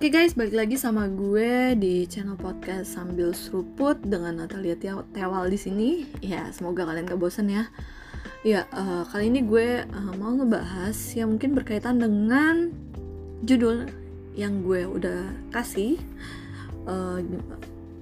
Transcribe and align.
Oke 0.00 0.16
guys, 0.16 0.32
balik 0.32 0.56
lagi 0.56 0.80
sama 0.80 1.12
gue 1.12 1.76
di 1.76 2.08
channel 2.08 2.32
podcast 2.32 2.96
sambil 2.96 3.36
seruput 3.36 4.00
dengan 4.00 4.40
Natalia 4.40 4.72
Tewal 5.12 5.52
di 5.52 5.60
sini. 5.60 5.90
Ya, 6.24 6.48
semoga 6.56 6.88
kalian 6.88 7.04
gak 7.04 7.20
bosan 7.20 7.52
ya. 7.52 7.68
Ya, 8.40 8.64
uh, 8.72 9.04
kali 9.12 9.28
ini 9.28 9.44
gue 9.44 9.84
uh, 9.84 10.12
mau 10.16 10.32
ngebahas 10.32 10.96
yang 11.12 11.36
mungkin 11.36 11.52
berkaitan 11.52 12.00
dengan 12.00 12.72
judul 13.44 13.92
yang 14.32 14.64
gue 14.64 14.88
udah 14.88 15.36
kasih, 15.52 16.00
uh, 16.88 17.20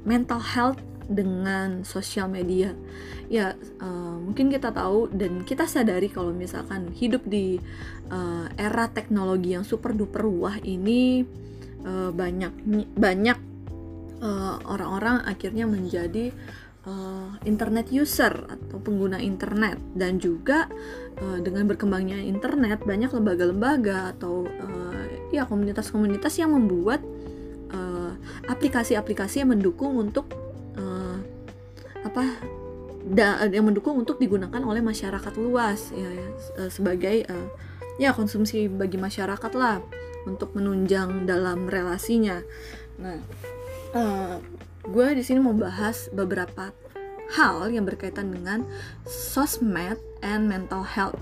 mental 0.07 0.39
health 0.39 0.79
dengan 1.11 1.83
sosial 1.83 2.31
media. 2.31 2.79
Ya, 3.27 3.59
uh, 3.83 4.23
mungkin 4.23 4.55
kita 4.55 4.71
tahu 4.71 5.11
dan 5.11 5.43
kita 5.43 5.67
sadari 5.67 6.07
kalau 6.15 6.31
misalkan 6.31 6.95
hidup 6.95 7.27
di 7.27 7.59
uh, 8.15 8.47
era 8.55 8.87
teknologi 8.87 9.59
yang 9.59 9.67
super 9.67 9.91
duper 9.91 10.31
wah 10.31 10.63
ini 10.63 11.27
uh, 11.85 12.11
banyak 12.11 12.53
banyak 12.97 13.39
uh, 14.23 14.57
orang-orang 14.67 15.23
akhirnya 15.27 15.67
menjadi 15.69 16.31
uh, 16.87 17.37
internet 17.45 17.91
user 17.93 18.33
atau 18.49 18.79
pengguna 18.81 19.21
internet. 19.21 19.79
Dan 19.95 20.19
juga 20.19 20.67
uh, 21.21 21.39
dengan 21.43 21.69
berkembangnya 21.69 22.23
internet 22.23 22.83
banyak 22.83 23.11
lembaga-lembaga 23.13 24.17
atau 24.17 24.47
uh, 24.47 25.03
ya 25.35 25.45
komunitas-komunitas 25.45 26.41
yang 26.41 26.55
membuat 26.57 27.05
aplikasi-aplikasi 28.49 29.37
uh, 29.37 29.41
yang 29.45 29.53
mendukung 29.53 30.01
untuk 30.01 30.33
uh, 30.81 31.21
apa 32.01 32.41
da, 33.05 33.45
yang 33.45 33.69
mendukung 33.69 34.01
untuk 34.01 34.17
digunakan 34.17 34.57
oleh 34.65 34.81
masyarakat 34.81 35.37
luas 35.37 35.93
ya, 35.93 36.09
ya 36.09 36.29
sebagai 36.73 37.29
uh, 37.29 37.49
ya 38.01 38.17
konsumsi 38.17 38.73
bagi 38.73 38.97
masyarakat 38.97 39.53
lah 39.53 39.85
untuk 40.29 40.53
menunjang 40.53 41.25
dalam 41.25 41.65
relasinya. 41.65 42.45
Nah, 43.01 43.19
uh, 43.97 44.37
gue 44.85 45.07
di 45.17 45.23
sini 45.25 45.41
mau 45.41 45.57
bahas 45.57 46.13
beberapa 46.13 46.71
hal 47.37 47.69
yang 47.69 47.85
berkaitan 47.85 48.33
dengan 48.33 48.65
sosmed 49.05 50.01
and 50.21 50.49
mental 50.49 50.85
health. 50.85 51.21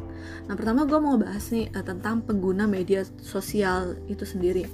Nah, 0.50 0.54
pertama 0.54 0.86
gue 0.86 0.98
mau 0.98 1.18
bahas 1.18 1.50
nih 1.54 1.70
uh, 1.74 1.82
tentang 1.86 2.22
pengguna 2.26 2.66
media 2.66 3.06
sosial 3.22 3.98
itu 4.10 4.26
sendiri. 4.26 4.66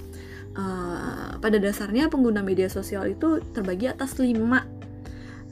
Uh, 0.52 1.40
pada 1.40 1.56
dasarnya 1.56 2.12
pengguna 2.12 2.44
media 2.44 2.68
sosial 2.68 3.08
itu 3.08 3.40
terbagi 3.56 3.88
atas 3.88 4.20
lima 4.20 4.68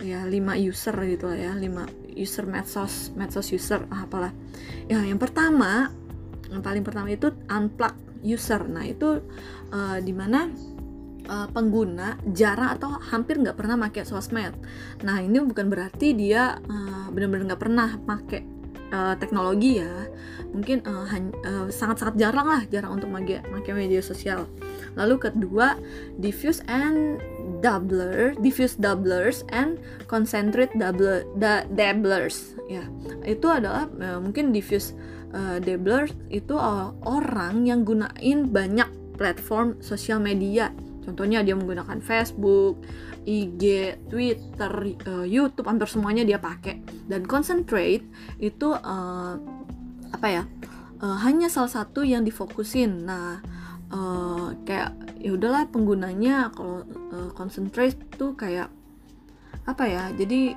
ya 0.00 0.24
lima 0.24 0.56
user 0.56 0.96
gitu 1.04 1.28
lah 1.28 1.36
ya 1.36 1.52
lima 1.56 1.84
user 2.16 2.48
medsos 2.48 3.12
medsos 3.12 3.52
user 3.52 3.84
ah, 3.92 4.08
apalah 4.08 4.32
ya 4.88 5.00
yang 5.04 5.20
pertama 5.20 5.92
yang 6.48 6.64
paling 6.64 6.82
pertama 6.82 7.12
itu 7.12 7.30
unplug 7.46 7.94
user. 8.22 8.64
Nah 8.68 8.84
itu 8.86 9.20
uh, 9.72 9.98
di 10.00 10.12
mana 10.14 10.48
uh, 11.28 11.48
pengguna 11.50 12.16
jarang 12.30 12.76
atau 12.76 12.90
hampir 13.10 13.38
nggak 13.38 13.56
pernah 13.56 13.76
pakai 13.76 14.02
sosmed. 14.06 14.54
Nah 15.06 15.20
ini 15.20 15.40
bukan 15.42 15.68
berarti 15.68 16.12
dia 16.12 16.56
uh, 16.58 17.06
benar-benar 17.12 17.54
nggak 17.54 17.62
pernah 17.62 17.88
pakai 18.02 18.42
uh, 18.91 19.14
teknologi 19.16 19.80
ya. 19.80 20.10
Mungkin 20.50 20.82
uh, 20.82 21.06
uh, 21.46 21.66
sangat-sangat 21.70 22.18
jarang 22.18 22.46
lah, 22.46 22.62
jarang 22.68 22.98
untuk 22.98 23.10
pakai 23.14 23.72
media 23.74 24.02
sosial. 24.02 24.50
Lalu 24.98 25.30
kedua, 25.30 25.78
diffuse 26.18 26.58
and 26.66 27.22
doubler, 27.62 28.34
diffuse 28.42 28.74
doublers 28.74 29.46
and 29.54 29.78
concentrate 30.10 30.74
doubler, 30.74 31.22
da, 31.38 31.62
dabblers. 31.70 32.58
Ya, 32.66 32.82
itu 33.22 33.46
adalah 33.46 33.86
uh, 34.02 34.18
mungkin 34.18 34.50
diffuse 34.50 34.94
uh, 35.34 35.58
Dabblers 35.62 36.14
itu 36.30 36.54
uh, 36.54 36.94
orang 37.06 37.66
yang 37.66 37.86
gunain 37.86 38.50
banyak 38.50 38.88
platform 39.16 39.76
sosial 39.84 40.18
media. 40.22 40.72
Contohnya 41.04 41.42
dia 41.42 41.56
menggunakan 41.56 41.98
Facebook, 42.00 42.80
IG, 43.28 43.96
Twitter, 44.08 44.72
uh, 45.08 45.26
YouTube, 45.26 45.69
hampir 45.69 45.88
semuanya 45.88 46.24
dia 46.24 46.40
pakai. 46.40 46.80
Dan 47.08 47.28
concentrate 47.28 48.04
itu 48.40 48.72
uh, 48.72 49.34
apa 50.12 50.28
ya? 50.28 50.44
Uh, 51.00 51.16
hanya 51.24 51.48
salah 51.48 51.72
satu 51.72 52.04
yang 52.04 52.24
difokusin. 52.24 53.08
Nah, 53.08 53.40
uh, 53.92 54.52
kayak 54.64 54.96
ya 55.20 55.36
udahlah 55.36 55.69
penggunanya 55.69 56.52
kalau 56.52 56.84
uh, 57.12 57.30
concentrate 57.36 57.96
tuh 58.16 58.36
kayak 58.36 58.69
apa 59.64 59.84
ya? 59.84 60.04
Jadi 60.16 60.56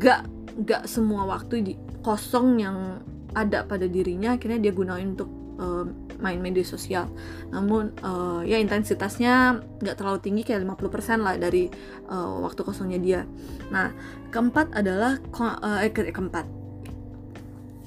gak 0.00 0.28
gak 0.64 0.84
semua 0.84 1.24
waktu 1.24 1.64
di 1.64 1.74
kosong 2.04 2.60
yang 2.60 3.00
ada 3.34 3.64
pada 3.66 3.86
dirinya 3.86 4.34
akhirnya 4.34 4.58
dia 4.58 4.72
gunain 4.74 5.14
untuk 5.14 5.30
uh, 5.60 5.84
main 6.20 6.40
media 6.40 6.64
sosial. 6.64 7.08
Namun 7.52 7.96
uh, 8.00 8.40
ya 8.44 8.56
intensitasnya 8.60 9.60
nggak 9.80 9.96
terlalu 9.96 10.18
tinggi 10.20 10.42
kayak 10.44 10.64
50% 10.64 11.20
lah 11.24 11.36
dari 11.36 11.68
uh, 12.08 12.44
waktu 12.44 12.60
kosongnya 12.64 13.00
dia. 13.00 13.20
Nah 13.68 13.92
keempat 14.32 14.76
adalah 14.76 15.20
uh, 15.36 15.80
eh, 15.84 15.92
ke 15.92 16.08
keempat. 16.10 16.46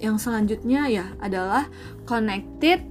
Yang 0.02 0.28
selanjutnya 0.30 0.92
ya 0.92 1.06
adalah 1.22 1.70
connected 2.04 2.84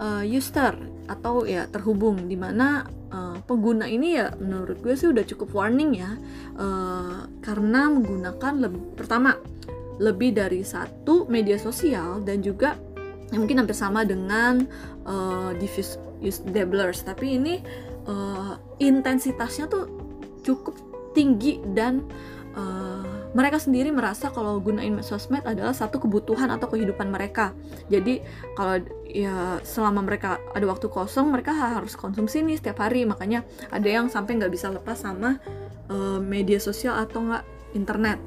uh, 0.00 0.24
user 0.24 0.72
atau 1.10 1.42
ya 1.42 1.66
terhubung 1.66 2.30
di 2.30 2.38
mana 2.38 2.86
uh, 3.10 3.36
pengguna 3.44 3.90
ini 3.90 4.14
ya 4.14 4.30
menurut 4.38 4.78
gue 4.78 4.94
sih 4.94 5.10
udah 5.10 5.26
cukup 5.26 5.50
warning 5.52 5.98
ya 5.98 6.14
uh, 6.54 7.26
karena 7.42 7.90
menggunakan 7.90 8.54
lebih 8.62 8.94
pertama 8.94 9.34
lebih 10.00 10.32
dari 10.32 10.64
satu 10.64 11.28
media 11.28 11.60
sosial 11.60 12.24
dan 12.24 12.40
juga 12.40 12.80
yang 13.30 13.46
mungkin 13.46 13.62
hampir 13.62 13.76
sama 13.76 14.02
dengan 14.02 14.64
uh, 15.06 15.52
diffuse 15.60 16.00
use 16.18 16.42
dabblers 16.50 17.04
tapi 17.04 17.38
ini 17.38 17.62
uh, 18.08 18.58
intensitasnya 18.80 19.70
tuh 19.70 19.86
cukup 20.42 20.74
tinggi 21.12 21.60
dan 21.76 22.02
uh, 22.56 23.20
mereka 23.30 23.62
sendiri 23.62 23.94
merasa 23.94 24.34
kalau 24.34 24.58
gunain 24.58 24.98
sosmed 25.06 25.46
adalah 25.46 25.70
satu 25.70 26.02
kebutuhan 26.02 26.50
atau 26.50 26.66
kehidupan 26.66 27.06
mereka. 27.06 27.54
Jadi 27.86 28.18
kalau 28.58 28.82
ya 29.06 29.62
selama 29.62 30.02
mereka 30.02 30.42
ada 30.50 30.66
waktu 30.66 30.90
kosong 30.90 31.30
mereka 31.30 31.54
harus 31.54 31.94
konsumsi 31.94 32.42
nih 32.42 32.58
setiap 32.58 32.82
hari. 32.82 33.06
Makanya 33.06 33.46
ada 33.70 33.86
yang 33.86 34.10
sampai 34.10 34.34
nggak 34.34 34.50
bisa 34.50 34.66
lepas 34.74 34.98
sama 34.98 35.38
uh, 35.86 36.18
media 36.18 36.58
sosial 36.58 36.98
atau 36.98 37.22
nggak 37.22 37.44
internet. 37.78 38.18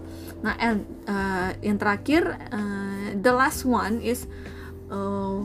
Nah, 0.43 0.59
and 0.59 0.83
uh, 1.07 1.55
yang 1.63 1.79
terakhir, 1.79 2.35
uh, 2.51 3.15
the 3.15 3.31
last 3.31 3.63
one 3.63 4.03
is 4.03 4.27
uh, 4.91 5.39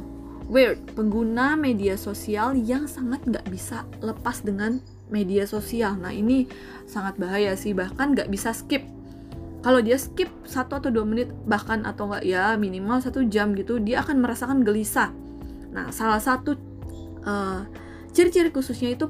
weird, 0.51 0.83
pengguna 0.99 1.55
media 1.55 1.95
sosial 1.95 2.59
yang 2.59 2.91
sangat 2.91 3.23
nggak 3.23 3.47
bisa 3.47 3.87
lepas 4.03 4.43
dengan 4.43 4.83
media 5.07 5.47
sosial. 5.47 5.95
Nah, 5.97 6.11
ini 6.11 6.51
sangat 6.91 7.15
bahaya 7.15 7.55
sih, 7.55 7.79
bahkan 7.79 8.13
nggak 8.13 8.27
bisa 8.27 8.51
skip. 8.51 8.83
Kalau 9.63 9.79
dia 9.79 9.99
skip 9.99 10.31
satu 10.43 10.83
atau 10.83 10.91
dua 10.91 11.07
menit 11.07 11.31
bahkan 11.47 11.87
atau 11.87 12.11
nggak 12.11 12.27
ya 12.27 12.59
minimal 12.59 12.99
satu 12.99 13.23
jam 13.31 13.55
gitu, 13.55 13.79
dia 13.79 14.03
akan 14.03 14.19
merasakan 14.19 14.67
gelisah. 14.67 15.15
Nah, 15.71 15.95
salah 15.95 16.19
satu 16.19 16.59
uh, 17.23 17.63
ciri-ciri 18.11 18.51
khususnya 18.51 18.99
itu 18.99 19.07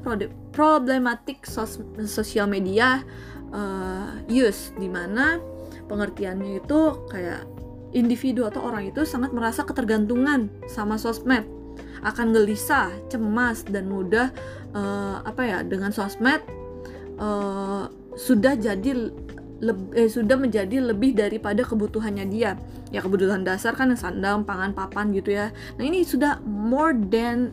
problematik 0.53 1.49
sos 1.49 1.81
sosial 2.05 2.45
media 2.45 3.01
uh, 3.49 4.21
use, 4.29 4.69
di 4.77 4.85
mana 4.85 5.41
pengertiannya 5.89 6.61
itu 6.61 6.79
kayak 7.09 7.49
individu 7.91 8.45
atau 8.45 8.69
orang 8.69 8.93
itu 8.93 9.01
sangat 9.03 9.33
merasa 9.33 9.65
ketergantungan 9.65 10.53
sama 10.69 11.01
sosmed. 11.01 11.43
Akan 12.05 12.31
gelisah, 12.31 12.93
cemas 13.11 13.67
dan 13.67 13.91
mudah 13.91 14.31
uh, 14.71 15.19
apa 15.25 15.41
ya 15.43 15.57
dengan 15.65 15.91
sosmed 15.91 16.39
uh, 17.19 17.91
sudah 18.15 18.55
jadi 18.55 19.11
eh, 19.95 20.07
sudah 20.07 20.39
menjadi 20.39 20.79
lebih 20.79 21.17
daripada 21.17 21.65
kebutuhannya 21.67 22.25
dia. 22.31 22.55
Ya 22.89 23.03
kebutuhan 23.03 23.43
dasar 23.43 23.75
kan 23.75 23.91
sandang, 23.93 24.47
pangan, 24.47 24.71
papan 24.71 25.11
gitu 25.11 25.35
ya. 25.35 25.51
Nah 25.75 25.83
ini 25.83 26.07
sudah 26.07 26.39
more 26.47 26.95
than 26.95 27.51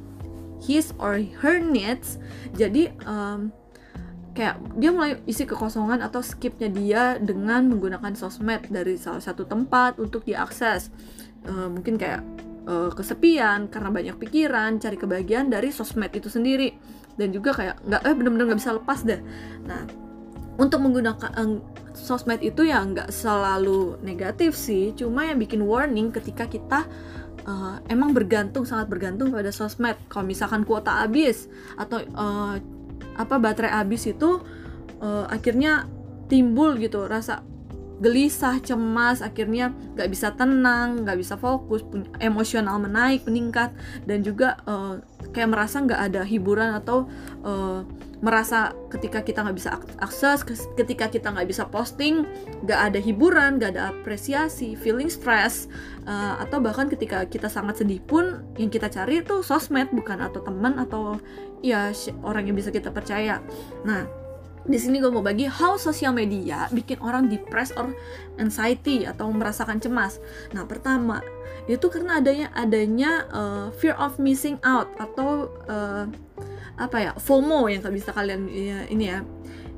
his 0.62 0.94
or 1.02 1.20
her 1.42 1.58
needs. 1.60 2.16
Jadi 2.54 2.94
um, 3.04 3.52
kayak 4.36 4.60
dia 4.76 4.92
mulai 4.92 5.16
isi 5.24 5.48
kekosongan 5.48 6.04
atau 6.04 6.20
skipnya 6.20 6.68
dia 6.68 7.02
dengan 7.16 7.64
menggunakan 7.72 8.12
sosmed 8.12 8.68
dari 8.68 9.00
salah 9.00 9.24
satu 9.24 9.48
tempat 9.48 9.96
untuk 9.96 10.28
diakses. 10.28 10.92
Uh, 11.48 11.72
mungkin 11.72 11.96
kayak 11.96 12.20
uh, 12.68 12.92
kesepian 12.92 13.72
karena 13.72 13.88
banyak 13.88 14.16
pikiran 14.20 14.76
cari 14.76 15.00
kebahagiaan 15.00 15.48
dari 15.48 15.72
sosmed 15.72 16.12
itu 16.12 16.28
sendiri. 16.28 16.76
Dan 17.16 17.32
juga 17.32 17.56
kayak 17.56 17.80
nggak 17.88 18.02
eh 18.04 18.14
bener-bener 18.14 18.44
nggak 18.52 18.60
bisa 18.60 18.76
lepas 18.76 19.00
deh. 19.08 19.20
Nah 19.64 19.88
untuk 20.60 20.84
menggunakan 20.84 21.32
uh, 21.32 21.56
sosmed 21.96 22.44
itu 22.44 22.68
ya 22.68 22.84
nggak 22.84 23.08
selalu 23.08 23.96
negatif 24.04 24.52
sih. 24.52 24.92
Cuma 24.92 25.24
yang 25.24 25.40
bikin 25.40 25.64
warning 25.64 26.12
ketika 26.12 26.44
kita 26.44 26.84
uh, 27.48 27.80
emang 27.88 28.12
bergantung 28.12 28.68
sangat 28.68 28.92
bergantung 28.92 29.32
pada 29.32 29.48
sosmed. 29.48 29.96
Kalau 30.12 30.28
misalkan 30.28 30.68
kuota 30.68 30.92
habis 31.00 31.48
atau 31.80 32.04
uh, 32.12 32.60
apa 33.16 33.40
baterai 33.40 33.72
habis 33.72 34.06
itu 34.06 34.44
uh, 35.00 35.24
akhirnya 35.32 35.88
timbul 36.30 36.76
gitu 36.76 37.08
rasa 37.08 37.42
gelisah, 37.96 38.60
cemas, 38.60 39.24
akhirnya 39.24 39.72
nggak 39.96 40.08
bisa 40.12 40.28
tenang, 40.36 41.00
nggak 41.04 41.16
bisa 41.16 41.40
fokus, 41.40 41.80
emosional 42.20 42.76
menaik, 42.76 43.24
meningkat, 43.24 43.72
dan 44.04 44.20
juga 44.20 44.60
uh, 44.68 45.00
kayak 45.30 45.52
merasa 45.52 45.82
nggak 45.82 46.00
ada 46.12 46.22
hiburan 46.22 46.74
atau 46.76 47.06
uh, 47.46 47.82
merasa 48.24 48.72
ketika 48.88 49.20
kita 49.20 49.44
nggak 49.44 49.56
bisa 49.60 49.76
akses 50.00 50.40
ketika 50.72 51.12
kita 51.12 51.28
nggak 51.28 51.52
bisa 51.52 51.68
posting 51.68 52.24
nggak 52.64 52.80
ada 52.92 52.98
hiburan 53.00 53.60
nggak 53.60 53.76
ada 53.76 53.92
apresiasi 53.92 54.72
feeling 54.72 55.12
stress 55.12 55.68
uh, 56.08 56.40
atau 56.40 56.64
bahkan 56.64 56.88
ketika 56.88 57.28
kita 57.28 57.52
sangat 57.52 57.84
sedih 57.84 58.00
pun 58.00 58.40
yang 58.56 58.72
kita 58.72 58.88
cari 58.88 59.20
itu 59.20 59.44
sosmed 59.44 59.92
bukan 59.92 60.24
atau 60.24 60.40
teman 60.40 60.80
atau 60.80 61.20
ya 61.60 61.92
orang 62.24 62.48
yang 62.48 62.56
bisa 62.56 62.72
kita 62.72 62.88
percaya 62.88 63.44
nah 63.84 64.08
di 64.66 64.78
sini 64.82 64.98
gue 64.98 65.12
mau 65.14 65.22
bagi 65.22 65.46
how 65.46 65.78
sosial 65.78 66.10
media 66.10 66.66
bikin 66.74 66.98
orang 66.98 67.30
depressed 67.30 67.78
or 67.78 67.94
anxiety 68.42 69.06
atau 69.06 69.30
merasakan 69.30 69.78
cemas. 69.78 70.18
Nah, 70.50 70.66
pertama 70.66 71.22
itu 71.66 71.86
karena 71.90 72.22
adanya 72.22 72.48
adanya 72.54 73.12
uh, 73.34 73.66
fear 73.74 73.98
of 73.98 74.16
missing 74.22 74.54
out 74.62 74.86
atau 75.02 75.50
uh, 75.66 76.06
apa 76.78 76.96
ya 77.00 77.12
FOMO 77.18 77.66
yang 77.66 77.82
bisa 77.90 78.14
kalian 78.14 78.46
ya, 78.46 78.86
ini 78.86 79.04
ya. 79.10 79.20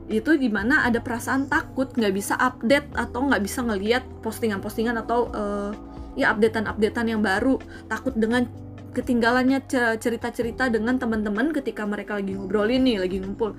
Itu 0.08 0.36
di 0.40 0.48
mana 0.48 0.88
ada 0.88 1.00
perasaan 1.00 1.48
takut 1.48 1.92
nggak 1.92 2.14
bisa 2.16 2.36
update 2.36 2.92
atau 2.96 3.28
nggak 3.28 3.44
bisa 3.44 3.60
ngelihat 3.64 4.04
postingan-postingan 4.20 5.00
atau 5.04 5.28
uh, 5.32 5.72
ya 6.16 6.32
updatean-updatean 6.32 7.16
yang 7.16 7.22
baru. 7.24 7.60
Takut 7.88 8.16
dengan 8.16 8.48
ketinggalannya 8.92 9.62
cerita-cerita 10.00 10.72
dengan 10.72 10.96
teman-teman 10.96 11.52
ketika 11.52 11.84
mereka 11.84 12.18
lagi 12.18 12.34
ngobrolin 12.34 12.84
nih 12.84 13.00
lagi 13.00 13.16
ngumpul. 13.20 13.56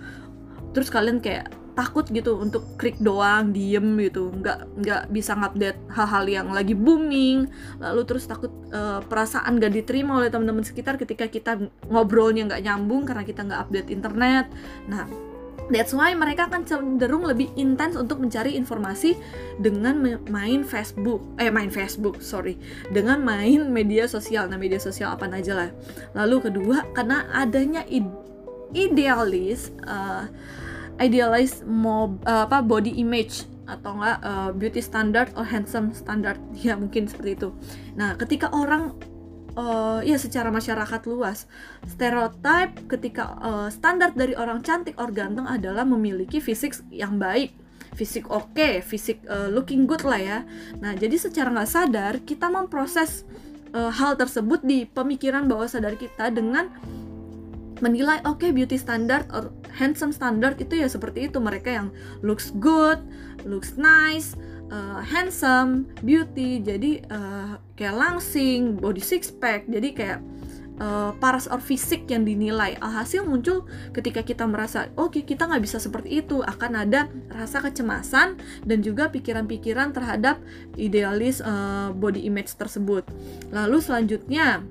Terus 0.74 0.90
kalian 0.94 1.22
kayak 1.22 1.50
takut 1.80 2.04
gitu 2.12 2.36
untuk 2.36 2.76
klik 2.76 3.00
doang 3.00 3.56
diem 3.56 3.96
gitu. 4.04 4.36
Nggak 4.36 4.60
nggak 4.84 5.02
bisa 5.16 5.32
ngupdate 5.40 5.80
hal-hal 5.96 6.26
yang 6.28 6.48
lagi 6.52 6.76
booming. 6.76 7.48
Lalu 7.80 8.02
terus 8.04 8.28
takut 8.28 8.52
uh, 8.76 9.00
perasaan 9.08 9.56
gak 9.64 9.72
diterima 9.72 10.20
oleh 10.20 10.28
teman-teman 10.28 10.68
sekitar 10.68 11.00
ketika 11.00 11.32
kita 11.32 11.56
ngobrolnya 11.88 12.52
nggak 12.52 12.64
nyambung 12.68 13.08
karena 13.08 13.24
kita 13.24 13.48
nggak 13.48 13.60
update 13.64 13.88
internet. 13.88 14.52
Nah 14.92 15.08
That's 15.70 15.94
why 15.94 16.18
mereka 16.18 16.50
akan 16.50 16.66
cenderung 16.66 17.30
lebih 17.30 17.54
intens 17.54 17.94
untuk 17.94 18.18
mencari 18.18 18.58
informasi 18.58 19.14
dengan 19.62 20.02
main 20.26 20.66
Facebook, 20.66 21.22
eh 21.38 21.54
main 21.54 21.70
Facebook, 21.70 22.26
sorry, 22.26 22.58
dengan 22.90 23.22
main 23.22 23.70
media 23.70 24.10
sosial. 24.10 24.50
Nah 24.50 24.58
media 24.58 24.82
sosial 24.82 25.14
apa 25.14 25.30
aja 25.30 25.54
lah. 25.54 25.70
Lalu 26.18 26.50
kedua 26.50 26.90
karena 26.98 27.30
adanya 27.30 27.86
idealis, 28.74 29.70
uh, 29.86 30.26
idealize 31.00 31.64
mob, 31.64 32.20
uh, 32.28 32.46
apa 32.46 32.60
body 32.62 33.00
image 33.00 33.48
atau 33.70 33.96
enggak 33.98 34.18
uh, 34.26 34.52
beauty 34.52 34.82
standard 34.84 35.32
or 35.40 35.48
handsome 35.48 35.96
standard. 35.96 36.38
Ya 36.66 36.76
mungkin 36.76 37.08
seperti 37.08 37.40
itu. 37.40 37.50
Nah, 37.96 38.20
ketika 38.20 38.52
orang 38.52 39.00
uh, 39.56 40.00
ya 40.04 40.20
secara 40.20 40.52
masyarakat 40.54 41.02
luas 41.08 41.48
stereotip 41.88 42.88
ketika 42.92 43.40
uh, 43.40 43.68
standar 43.72 44.14
dari 44.14 44.36
orang 44.36 44.62
cantik 44.62 45.00
or 45.00 45.10
ganteng 45.12 45.48
adalah 45.48 45.88
memiliki 45.88 46.44
fisik 46.44 46.76
yang 46.92 47.18
baik. 47.18 47.56
Fisik 47.98 48.30
oke 48.30 48.54
okay, 48.54 48.86
fisik 48.86 49.20
uh, 49.26 49.50
looking 49.50 49.90
good 49.90 50.06
lah 50.06 50.22
ya. 50.22 50.40
Nah 50.80 50.94
jadi 50.94 51.18
secara 51.18 51.50
nggak 51.50 51.70
sadar 51.70 52.14
kita 52.22 52.48
memproses 52.48 53.26
uh, 53.74 53.90
hal 53.90 54.16
tersebut 54.16 54.62
di 54.62 54.86
pemikiran 54.86 55.50
bawah 55.50 55.68
sadar 55.68 55.98
kita 55.98 56.30
dengan 56.30 56.70
menilai 57.80 58.22
oke 58.28 58.44
okay, 58.44 58.52
beauty 58.52 58.76
standard 58.76 59.26
or 59.32 59.52
handsome 59.74 60.14
standard 60.14 60.58
itu 60.62 60.80
ya 60.80 60.88
seperti 60.90 61.30
itu 61.30 61.38
mereka 61.38 61.70
yang 61.70 61.88
looks 62.26 62.52
good, 62.58 63.00
looks 63.46 63.78
nice, 63.78 64.34
uh, 64.74 65.02
handsome, 65.02 65.90
beauty, 66.02 66.62
jadi 66.62 67.04
uh, 67.10 67.62
kayak 67.76 67.96
langsing, 67.98 68.78
body 68.78 69.02
six 69.02 69.30
pack, 69.30 69.66
jadi 69.70 69.90
kayak 69.94 70.20
uh, 70.80 71.12
paras 71.20 71.46
or 71.52 71.60
fisik 71.62 72.08
yang 72.10 72.24
dinilai. 72.26 72.80
Alhasil 72.80 73.28
muncul 73.28 73.68
ketika 73.92 74.24
kita 74.24 74.48
merasa 74.48 74.90
oke 74.96 75.20
okay, 75.20 75.24
kita 75.28 75.46
nggak 75.46 75.64
bisa 75.64 75.78
seperti 75.78 76.24
itu, 76.24 76.42
akan 76.42 76.88
ada 76.88 77.12
rasa 77.30 77.62
kecemasan 77.62 78.40
dan 78.66 78.80
juga 78.82 79.12
pikiran-pikiran 79.12 79.94
terhadap 79.94 80.40
idealis 80.80 81.44
uh, 81.44 81.92
body 81.94 82.26
image 82.26 82.56
tersebut. 82.56 83.06
Lalu 83.52 83.78
selanjutnya 83.84 84.64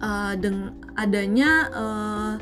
uh, 0.00 0.34
dengan 0.38 0.78
adanya 0.96 1.52
uh, 1.72 2.34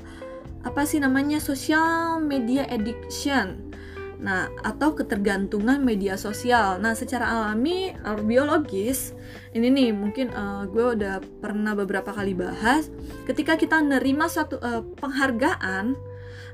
apa 0.60 0.84
sih 0.84 1.00
namanya 1.00 1.40
social 1.40 2.20
media 2.20 2.68
addiction. 2.68 3.72
Nah, 4.20 4.52
atau 4.60 4.92
ketergantungan 4.92 5.80
media 5.80 6.20
sosial. 6.20 6.76
Nah, 6.76 6.92
secara 6.92 7.24
alami, 7.24 7.96
biologis, 8.20 9.16
ini 9.56 9.72
nih 9.72 9.96
mungkin 9.96 10.28
uh, 10.36 10.68
gue 10.68 10.92
udah 10.92 11.24
pernah 11.40 11.72
beberapa 11.72 12.12
kali 12.12 12.36
bahas. 12.36 12.92
Ketika 13.24 13.56
kita 13.56 13.80
nerima 13.80 14.28
satu 14.28 14.60
uh, 14.60 14.84
penghargaan 15.00 15.96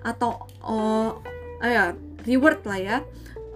atau 0.06 0.46
uh, 0.62 1.18
uh, 1.58 1.66
ya 1.66 1.98
reward 2.22 2.62
lah 2.62 2.78
ya, 2.78 2.98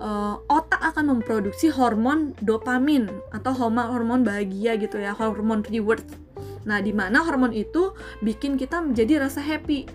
uh, 0.02 0.42
otak 0.50 0.82
akan 0.82 1.14
memproduksi 1.14 1.70
hormon 1.70 2.34
dopamin 2.42 3.06
atau 3.30 3.54
hormon 3.54 4.26
bahagia 4.26 4.74
gitu 4.74 4.98
ya, 4.98 5.14
hormon 5.14 5.62
reward 5.70 6.02
Nah, 6.68 6.78
di 6.84 6.92
mana 6.92 7.24
hormon 7.24 7.56
itu 7.56 7.96
bikin 8.20 8.60
kita 8.60 8.84
menjadi 8.84 9.24
rasa 9.24 9.40
happy. 9.40 9.88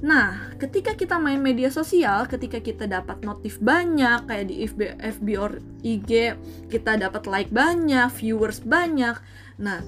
Nah, 0.00 0.52
ketika 0.56 0.96
kita 0.96 1.16
main 1.20 1.40
media 1.40 1.68
sosial, 1.72 2.24
ketika 2.28 2.60
kita 2.60 2.84
dapat 2.88 3.20
notif 3.24 3.60
banyak 3.60 4.24
kayak 4.28 4.46
di 4.48 4.64
FB, 4.64 4.80
FB 5.20 5.26
or 5.36 5.60
IG, 5.84 6.36
kita 6.68 6.96
dapat 7.00 7.24
like 7.28 7.50
banyak, 7.52 8.08
viewers 8.12 8.60
banyak. 8.64 9.16
Nah, 9.60 9.80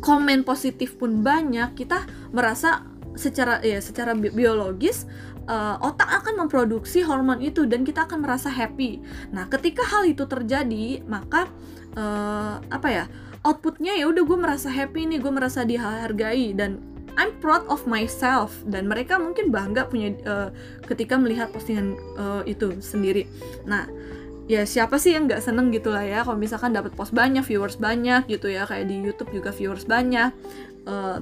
komen 0.00 0.44
positif 0.44 0.96
pun 0.96 1.20
banyak, 1.24 1.76
kita 1.76 2.04
merasa 2.32 2.84
secara 3.18 3.58
ya 3.66 3.82
secara 3.82 4.14
biologis 4.14 5.02
uh, 5.48 5.80
otak 5.82 6.06
akan 6.22 6.46
memproduksi 6.46 7.02
hormon 7.02 7.42
itu 7.42 7.64
dan 7.64 7.82
kita 7.82 8.04
akan 8.06 8.22
merasa 8.22 8.52
happy. 8.52 9.00
Nah, 9.32 9.48
ketika 9.48 9.82
hal 9.82 10.06
itu 10.06 10.28
terjadi, 10.28 11.02
maka 11.08 11.48
uh, 11.96 12.60
apa 12.68 12.88
ya? 12.92 13.04
Outputnya 13.46 13.94
ya 13.94 14.10
udah 14.10 14.22
gue 14.26 14.38
merasa 14.38 14.68
happy 14.70 15.06
nih 15.06 15.18
gue 15.22 15.32
merasa 15.32 15.62
dihargai 15.62 16.54
dan 16.54 16.82
I'm 17.18 17.34
proud 17.42 17.66
of 17.66 17.82
myself 17.90 18.54
dan 18.70 18.86
mereka 18.86 19.18
mungkin 19.18 19.50
bangga 19.50 19.90
punya 19.90 20.14
uh, 20.22 20.48
ketika 20.86 21.18
melihat 21.18 21.50
postingan 21.50 21.98
uh, 22.14 22.46
itu 22.46 22.78
sendiri. 22.78 23.26
Nah, 23.66 23.90
ya 24.46 24.62
siapa 24.62 25.02
sih 25.02 25.18
yang 25.18 25.26
nggak 25.26 25.42
seneng 25.42 25.74
gitu 25.74 25.90
lah 25.90 26.06
ya 26.06 26.22
kalau 26.22 26.38
misalkan 26.38 26.70
dapat 26.70 26.94
post 26.94 27.10
banyak, 27.10 27.42
viewers 27.42 27.74
banyak 27.74 28.30
gitu 28.30 28.46
ya 28.46 28.70
kayak 28.70 28.86
di 28.86 29.02
YouTube 29.02 29.34
juga 29.34 29.50
viewers 29.50 29.82
banyak. 29.82 30.30
Uh, 30.86 31.18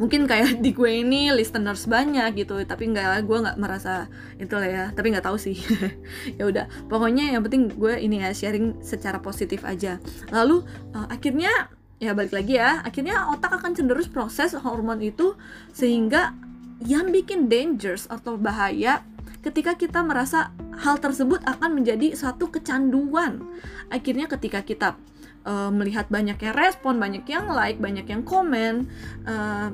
mungkin 0.00 0.24
kayak 0.24 0.64
di 0.64 0.72
gue 0.72 1.04
ini 1.04 1.28
listeners 1.28 1.84
banyak 1.84 2.32
gitu 2.40 2.56
tapi 2.64 2.88
nggak 2.88 3.28
gue 3.28 3.38
nggak 3.44 3.60
merasa 3.60 4.08
itu 4.40 4.56
lah 4.56 4.64
ya 4.64 4.84
tapi 4.96 5.12
nggak 5.12 5.28
tahu 5.28 5.36
sih. 5.36 5.60
Ya 6.40 6.48
udah 6.48 6.66
pokoknya 6.88 7.36
yang 7.36 7.44
penting 7.44 7.68
gue 7.76 8.00
ini 8.00 8.24
ya 8.24 8.32
sharing 8.32 8.80
secara 8.80 9.20
positif 9.20 9.60
aja. 9.68 10.00
Lalu 10.32 10.64
uh, 10.96 11.06
akhirnya 11.12 11.68
ya 12.00 12.16
balik 12.16 12.32
lagi 12.32 12.56
ya 12.56 12.80
akhirnya 12.80 13.28
otak 13.28 13.60
akan 13.60 13.76
cenderung 13.76 14.08
proses 14.08 14.56
hormon 14.56 15.04
itu 15.04 15.36
sehingga 15.76 16.32
yang 16.80 17.12
bikin 17.12 17.52
dangerous 17.52 18.08
atau 18.08 18.40
bahaya 18.40 19.04
ketika 19.44 19.76
kita 19.76 20.00
merasa 20.00 20.52
hal 20.80 20.96
tersebut 20.96 21.44
akan 21.44 21.80
menjadi 21.80 22.16
suatu 22.16 22.48
kecanduan. 22.48 23.44
Akhirnya 23.92 24.28
ketika 24.28 24.64
kita 24.64 24.96
uh, 25.44 25.70
melihat 25.72 26.08
banyak 26.08 26.36
yang 26.40 26.54
respon, 26.56 26.98
banyak 26.98 27.24
yang 27.28 27.50
like, 27.50 27.78
banyak 27.78 28.06
yang 28.08 28.22
komen, 28.24 28.88
uh, 29.24 29.70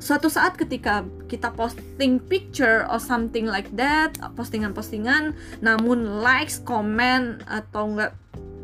suatu 0.00 0.32
saat 0.32 0.56
ketika 0.56 1.04
kita 1.28 1.52
posting 1.52 2.16
picture 2.18 2.88
or 2.88 2.96
something 2.96 3.44
like 3.44 3.68
that 3.76 4.16
postingan-postingan 4.32 5.36
namun 5.60 6.24
likes 6.24 6.56
komen 6.64 7.44
atau 7.44 7.94
enggak 7.94 8.16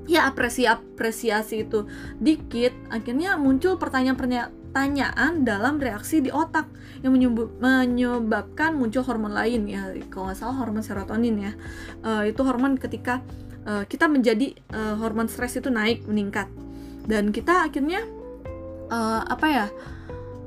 ya 0.09 0.33
apresiasi 0.33 0.65
apresiasi 0.65 1.57
itu 1.69 1.85
dikit 2.17 2.73
akhirnya 2.89 3.37
muncul 3.37 3.77
pertanyaan-pertanyaan 3.77 5.45
dalam 5.45 5.77
reaksi 5.77 6.25
di 6.25 6.33
otak 6.33 6.65
yang 7.05 7.13
menyebabkan 7.61 8.73
muncul 8.79 9.05
hormon 9.05 9.37
lain 9.37 9.69
ya 9.69 9.93
kalau 10.09 10.33
nggak 10.33 10.39
salah 10.41 10.57
hormon 10.57 10.81
serotonin 10.81 11.37
ya. 11.37 11.53
Uh, 12.01 12.25
itu 12.25 12.41
hormon 12.41 12.81
ketika 12.81 13.21
uh, 13.67 13.85
kita 13.85 14.07
menjadi 14.07 14.55
uh, 14.73 14.97
hormon 14.97 15.29
stres 15.29 15.59
itu 15.59 15.69
naik 15.69 16.07
meningkat 16.07 16.49
dan 17.07 17.31
kita 17.31 17.67
akhirnya 17.69 18.03
uh, 18.91 19.23
apa 19.27 19.47
ya 19.47 19.67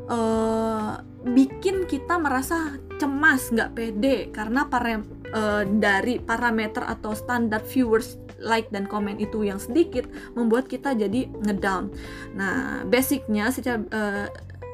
uh, 0.10 0.92
bikin 1.24 1.86
kita 1.86 2.18
merasa 2.18 2.80
cemas 3.00 3.52
nggak 3.52 3.72
pede 3.76 4.32
karena 4.32 4.68
para 4.68 5.00
uh, 5.32 5.64
dari 5.68 6.20
parameter 6.20 6.84
atau 6.84 7.16
standar 7.16 7.64
viewers 7.64 8.20
like 8.40 8.72
dan 8.72 8.88
komen 8.88 9.20
itu 9.20 9.44
yang 9.44 9.60
sedikit 9.60 10.08
membuat 10.34 10.72
kita 10.72 10.96
jadi 10.96 11.28
ngedown. 11.44 11.92
Nah, 12.40 12.88
basicnya 12.88 13.52
secara 13.52 13.84
uh, 13.92 14.28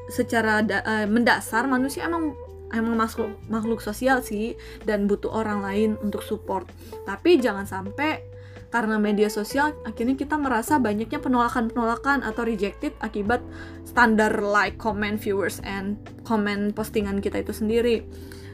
secara 0.06 0.62
uh, 0.62 1.06
mendasar 1.10 1.66
manusia 1.66 2.06
emang 2.06 2.34
emang 2.70 2.94
makhluk 2.98 3.34
makhluk 3.50 3.82
sosial 3.82 4.22
sih 4.22 4.54
dan 4.86 5.10
butuh 5.10 5.30
orang 5.30 5.62
lain 5.62 5.90
untuk 6.02 6.22
support. 6.22 6.70
Tapi 7.06 7.42
jangan 7.42 7.66
sampai 7.66 8.35
karena 8.76 9.00
media 9.00 9.32
sosial 9.32 9.72
akhirnya 9.88 10.20
kita 10.20 10.36
merasa 10.36 10.76
banyaknya 10.76 11.16
penolakan-penolakan 11.16 12.20
atau 12.20 12.44
rejected 12.44 12.92
akibat 13.00 13.40
standar 13.88 14.36
like, 14.44 14.76
comment, 14.76 15.16
viewers 15.16 15.64
and 15.64 15.96
comment 16.28 16.76
postingan 16.76 17.24
kita 17.24 17.40
itu 17.40 17.56
sendiri. 17.56 18.04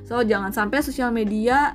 So 0.07 0.23
jangan 0.23 0.55
sampai 0.55 0.79
sosial 0.79 1.11
media 1.11 1.75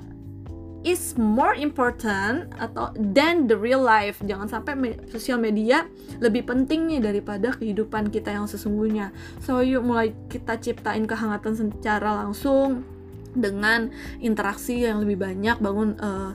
is 0.88 1.20
more 1.20 1.52
important 1.60 2.48
atau 2.56 2.96
than 2.96 3.52
the 3.52 3.58
real 3.60 3.84
life. 3.84 4.24
Jangan 4.24 4.48
sampai 4.48 4.74
me 4.80 4.96
sosial 5.12 5.36
media 5.36 5.84
lebih 6.24 6.48
penting 6.48 6.88
nih 6.88 7.04
daripada 7.04 7.52
kehidupan 7.52 8.08
kita 8.08 8.32
yang 8.32 8.48
sesungguhnya. 8.48 9.12
So 9.44 9.60
yuk 9.60 9.84
mulai 9.84 10.16
kita 10.32 10.56
ciptain 10.64 11.04
kehangatan 11.04 11.60
secara 11.60 12.24
langsung 12.24 12.88
dengan 13.36 13.92
interaksi 14.24 14.88
yang 14.88 15.04
lebih 15.04 15.20
banyak, 15.20 15.60
bangun 15.60 16.00
uh, 16.00 16.32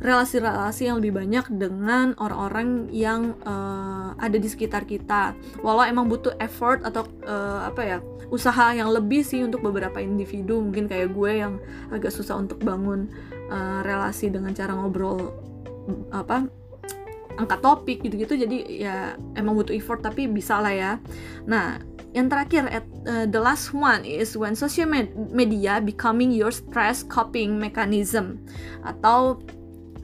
relasi-relasi 0.00 0.88
yang 0.88 1.00
lebih 1.00 1.16
banyak 1.16 1.46
dengan 1.56 2.12
orang-orang 2.20 2.92
yang 2.92 3.34
uh, 3.44 4.12
ada 4.20 4.36
di 4.36 4.48
sekitar 4.48 4.84
kita. 4.84 5.32
Walau 5.64 5.84
emang 5.84 6.08
butuh 6.08 6.36
effort 6.40 6.84
atau 6.84 7.08
uh, 7.24 7.68
apa 7.68 7.82
ya 7.84 7.98
usaha 8.30 8.74
yang 8.74 8.90
lebih 8.90 9.22
sih 9.22 9.46
untuk 9.46 9.62
beberapa 9.62 10.02
individu, 10.02 10.58
mungkin 10.58 10.90
kayak 10.90 11.14
gue 11.14 11.30
yang 11.46 11.62
agak 11.94 12.10
susah 12.10 12.36
untuk 12.36 12.58
bangun 12.62 13.06
uh, 13.48 13.80
relasi 13.86 14.28
dengan 14.28 14.50
cara 14.50 14.74
ngobrol 14.74 15.30
apa 16.10 16.50
angkat 17.38 17.60
topik 17.62 17.98
gitu-gitu. 18.02 18.34
Jadi 18.34 18.82
ya 18.82 19.14
emang 19.38 19.54
butuh 19.54 19.76
effort 19.76 20.02
tapi 20.02 20.26
bisa 20.26 20.58
lah 20.58 20.74
ya. 20.74 20.92
Nah 21.46 21.78
yang 22.16 22.32
terakhir 22.32 22.64
at, 22.72 22.86
uh, 23.04 23.28
the 23.28 23.36
last 23.36 23.76
one 23.76 24.00
is 24.02 24.32
when 24.34 24.56
social 24.56 24.88
media 25.14 25.78
becoming 25.84 26.32
your 26.32 26.50
stress 26.50 27.04
coping 27.04 27.60
mechanism. 27.60 28.40
Atau 28.82 29.44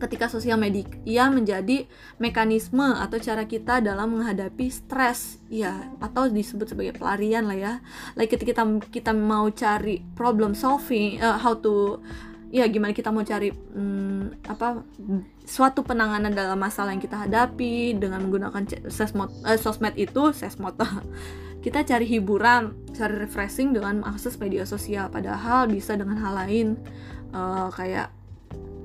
ketika 0.02 0.26
sosial 0.26 0.58
media 0.58 1.30
menjadi 1.30 1.86
mekanisme 2.18 2.82
atau 2.82 3.22
cara 3.22 3.46
kita 3.46 3.78
dalam 3.78 4.18
menghadapi 4.18 4.66
stres 4.66 5.38
ya 5.46 5.94
atau 6.02 6.26
disebut 6.26 6.74
sebagai 6.74 6.98
pelarian 6.98 7.46
lah 7.46 7.58
ya. 7.58 7.72
Like 8.18 8.34
ketika 8.34 8.50
kita 8.52 8.62
kita 8.90 9.12
mau 9.14 9.46
cari 9.54 10.02
problem 10.18 10.58
solving 10.58 11.22
uh, 11.22 11.38
how 11.38 11.54
to 11.54 12.02
ya 12.50 12.66
gimana 12.68 12.92
kita 12.92 13.08
mau 13.08 13.24
cari 13.24 13.48
hmm, 13.48 14.44
apa 14.44 14.84
suatu 15.46 15.80
penanganan 15.86 16.34
dalam 16.34 16.60
masalah 16.60 16.92
yang 16.92 17.00
kita 17.00 17.16
hadapi 17.16 17.96
dengan 17.96 18.28
menggunakan 18.28 18.68
sesmod, 18.92 19.32
eh, 19.48 19.56
sosmed 19.56 19.96
itu 19.96 20.36
sesmod 20.36 20.76
kita 21.64 21.86
cari 21.86 22.04
hiburan 22.04 22.74
cari 22.92 23.22
refreshing 23.22 23.72
dengan 23.72 24.02
akses 24.02 24.36
media 24.36 24.66
sosial. 24.66 25.08
Padahal 25.08 25.70
bisa 25.70 25.94
dengan 25.94 26.18
hal 26.18 26.34
lain 26.44 26.76
uh, 27.30 27.70
kayak 27.70 28.10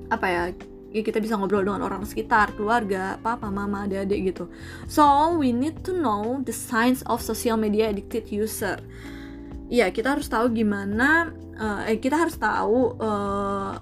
apa 0.08 0.26
ya 0.26 0.42
ya 0.88 1.04
kita 1.04 1.20
bisa 1.20 1.36
ngobrol 1.36 1.64
dengan 1.64 1.84
orang 1.84 2.08
sekitar, 2.08 2.56
keluarga, 2.56 3.20
papa, 3.20 3.52
mama, 3.52 3.84
adik-adik 3.84 4.32
gitu. 4.32 4.44
So, 4.88 5.04
we 5.36 5.52
need 5.52 5.84
to 5.84 5.92
know 5.92 6.40
the 6.40 6.54
signs 6.54 7.04
of 7.04 7.20
social 7.20 7.60
media 7.60 7.92
addicted 7.92 8.32
user. 8.32 8.80
Ya, 9.68 9.92
kita 9.92 10.16
harus 10.16 10.32
tahu 10.32 10.48
gimana 10.48 11.36
uh, 11.58 11.82
eh 11.84 11.98
kita 12.00 12.16
harus 12.16 12.38
tahu 12.40 12.96
uh, 12.96 13.76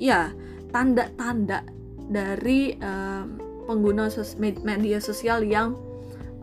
ya 0.00 0.32
tanda-tanda 0.72 1.66
dari 2.08 2.78
uh, 2.80 3.28
pengguna 3.68 4.08
sos 4.08 4.38
media 4.40 4.98
sosial 5.02 5.44
yang 5.44 5.76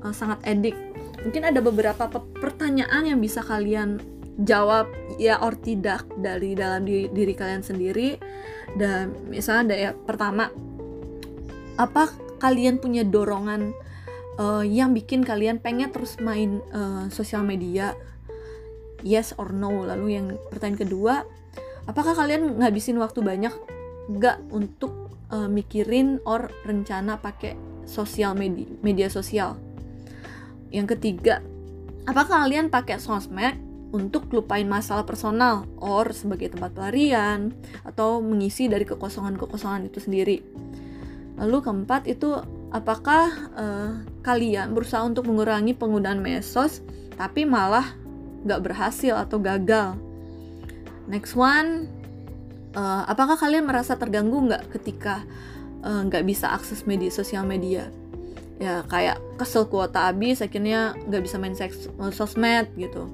uh, 0.05 0.13
sangat 0.13 0.43
edik. 0.45 0.77
Mungkin 1.25 1.49
ada 1.49 1.59
beberapa 1.59 2.07
pertanyaan 2.39 3.09
yang 3.09 3.19
bisa 3.19 3.43
kalian 3.43 3.99
jawab 4.47 4.87
ya 5.19 5.35
or 5.43 5.51
tidak 5.59 6.07
dari 6.15 6.55
dalam 6.55 6.87
diri, 6.87 7.11
diri 7.11 7.33
kalian 7.35 7.63
sendiri. 7.65 8.15
Dan 8.77 9.29
misalnya 9.29 9.75
ya 9.75 9.91
pertama, 9.95 10.51
apa 11.79 12.11
kalian 12.43 12.77
punya 12.77 13.07
dorongan 13.07 13.71
uh, 14.39 14.63
yang 14.63 14.91
bikin 14.91 15.23
kalian 15.23 15.63
pengen 15.63 15.89
terus 15.89 16.19
main 16.19 16.59
uh, 16.75 17.07
sosial 17.09 17.41
media? 17.45 17.95
Yes 18.99 19.31
or 19.39 19.55
no. 19.55 19.87
Lalu 19.87 20.07
yang 20.19 20.27
pertanyaan 20.51 20.79
kedua 20.83 21.13
apakah 21.87 22.13
kalian 22.13 22.59
ngabisin 22.59 22.99
waktu 22.99 23.23
banyak 23.23 23.53
gak 24.19 24.43
untuk 24.51 25.09
uh, 25.31 25.47
mikirin 25.47 26.19
or 26.27 26.51
rencana 26.67 27.17
pakai 27.17 27.55
sosial 27.87 28.35
media 28.35 28.67
media 28.83 29.07
sosial? 29.07 29.55
Yang 30.69 30.99
ketiga 30.99 31.41
apakah 32.05 32.45
kalian 32.45 32.67
pakai 32.67 32.99
sosmed 32.99 33.68
untuk 33.89 34.29
lupain 34.29 34.65
masalah 34.69 35.01
personal 35.07 35.65
or 35.81 36.13
sebagai 36.13 36.53
tempat 36.53 36.77
pelarian 36.77 37.53
atau 37.81 38.21
mengisi 38.21 38.69
dari 38.69 38.85
kekosongan-kekosongan 38.85 39.89
itu 39.89 39.99
sendiri 40.03 40.37
lalu 41.39 41.63
keempat 41.63 42.05
itu 42.05 42.35
apakah 42.69 43.31
uh, 43.55 43.91
kalian 44.21 44.75
berusaha 44.75 45.01
untuk 45.01 45.25
mengurangi 45.25 45.73
penggunaan 45.73 46.21
medsos 46.21 46.83
tapi 47.17 47.43
malah 47.47 47.99
nggak 48.47 48.61
berhasil 48.63 49.15
atau 49.19 49.37
gagal. 49.41 49.99
Next 51.09 51.35
one, 51.35 51.89
uh, 52.77 53.03
apakah 53.09 53.35
kalian 53.35 53.67
merasa 53.67 53.99
terganggu 53.99 54.39
nggak 54.47 54.71
ketika 54.79 55.25
uh, 55.83 56.05
nggak 56.07 56.23
bisa 56.23 56.53
akses 56.53 56.85
media 56.87 57.11
sosial 57.11 57.43
media? 57.43 57.91
Ya 58.59 58.83
kayak 58.87 59.19
kesel 59.39 59.67
kuota 59.67 60.11
habis, 60.11 60.43
akhirnya 60.43 60.95
nggak 61.07 61.23
bisa 61.23 61.35
main 61.39 61.55
seks, 61.55 61.91
uh, 61.99 62.11
sosmed 62.13 62.71
gitu. 62.79 63.07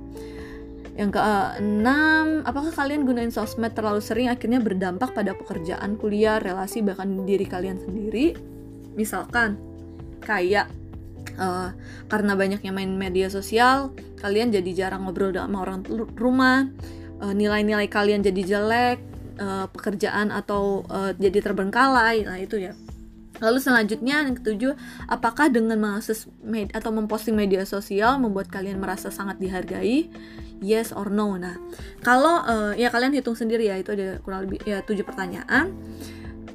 Yang 0.95 1.19
keenam, 1.19 2.47
apakah 2.47 2.71
kalian 2.71 3.03
gunain 3.03 3.31
sosmed 3.31 3.75
terlalu 3.75 3.99
sering 3.99 4.31
akhirnya 4.31 4.63
berdampak 4.63 5.11
pada 5.11 5.35
pekerjaan, 5.35 5.99
kuliah, 5.99 6.39
relasi, 6.39 6.79
bahkan 6.79 7.27
diri 7.27 7.43
kalian 7.43 7.83
sendiri? 7.83 8.31
Misalkan, 8.95 9.59
kayak 10.23 10.71
uh, 11.37 11.75
karena 12.07 12.33
banyaknya 12.33 12.71
main 12.71 12.89
media 12.95 13.27
sosial 13.27 13.91
kalian 14.19 14.49
jadi 14.49 14.71
jarang 14.87 15.05
ngobrol 15.05 15.35
sama 15.35 15.61
orang 15.61 15.85
rumah 16.17 16.69
uh, 17.21 17.33
nilai-nilai 17.35 17.85
kalian 17.91 18.25
jadi 18.25 18.41
jelek 18.57 18.97
uh, 19.37 19.67
pekerjaan 19.69 20.33
atau 20.33 20.87
uh, 20.89 21.11
jadi 21.15 21.51
terbengkalai 21.51 22.25
nah 22.25 22.39
itu 22.39 22.59
ya 22.59 22.73
Lalu 23.43 23.59
selanjutnya 23.59 24.23
yang 24.23 24.39
ketujuh, 24.39 24.79
apakah 25.11 25.51
dengan 25.51 25.75
mengakses 25.75 26.23
med 26.39 26.71
atau 26.71 26.87
memposting 26.95 27.35
media 27.35 27.67
sosial 27.67 28.15
membuat 28.15 28.47
kalian 28.47 28.79
merasa 28.79 29.11
sangat 29.11 29.43
dihargai? 29.43 30.07
Yes 30.63 30.95
or 30.95 31.11
no. 31.11 31.35
Nah, 31.35 31.59
kalau 31.99 32.39
uh, 32.43 32.71
ya 32.75 32.87
kalian 32.87 33.11
hitung 33.11 33.35
sendiri 33.35 33.67
ya 33.67 33.75
itu 33.75 33.91
ada 33.91 34.19
kurang 34.23 34.47
lebih 34.47 34.63
ya 34.63 34.79
tujuh 34.85 35.03
pertanyaan. 35.03 35.75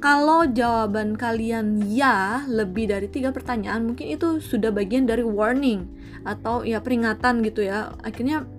Kalau 0.01 0.49
jawaban 0.49 1.13
kalian 1.13 1.85
ya 1.85 2.41
lebih 2.49 2.89
dari 2.89 3.05
tiga 3.05 3.29
pertanyaan 3.29 3.85
mungkin 3.85 4.09
itu 4.09 4.41
sudah 4.41 4.73
bagian 4.73 5.05
dari 5.05 5.21
warning 5.21 5.85
atau 6.25 6.65
ya 6.65 6.81
peringatan 6.81 7.45
gitu 7.45 7.61
ya. 7.69 7.93
Akhirnya 8.01 8.49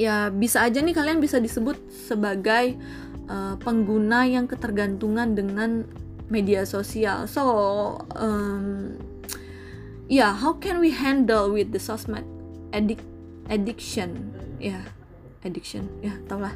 ya 0.00 0.32
bisa 0.32 0.64
aja 0.64 0.80
nih 0.80 0.96
kalian 0.96 1.20
bisa 1.20 1.36
disebut 1.36 1.76
sebagai 1.92 2.80
uh, 3.28 3.60
pengguna 3.60 4.24
yang 4.24 4.48
ketergantungan 4.48 5.36
dengan 5.36 5.84
media 6.32 6.64
sosial. 6.64 7.28
So 7.28 7.44
um, 8.16 8.96
ya 10.08 10.30
yeah, 10.30 10.32
how 10.32 10.56
can 10.56 10.80
we 10.80 10.96
handle 10.96 11.52
with 11.52 11.68
the 11.76 11.80
sosmed 11.82 12.24
addic 12.72 13.04
addiction 13.52 14.35
ya 14.58 14.80
addiction 15.44 15.86
ya 16.02 16.16
tau 16.26 16.42
lah 16.42 16.54